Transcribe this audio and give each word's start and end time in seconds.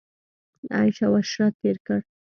عیش 0.77 0.97
او 1.05 1.13
عشرت 1.21 1.53
تېر 1.61 1.77
کړ. 1.87 1.99